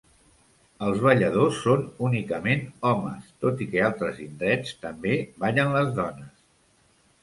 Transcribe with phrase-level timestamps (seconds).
[0.87, 6.39] Els balladors són únicament homes tot i que altres indrets també ballen les dones.